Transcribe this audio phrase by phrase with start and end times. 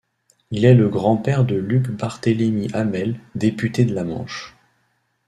[0.49, 4.57] Il est le grand-père de Luc Barthélémy Hamel, député de la Manche.